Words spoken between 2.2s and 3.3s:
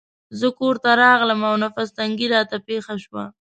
راته پېښه شوه.